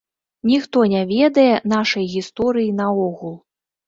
Ніхто 0.51 0.79
не 0.93 1.01
ведае 1.11 1.51
нашай 1.73 2.05
гісторыі 2.13 2.73
наогул. 2.81 3.37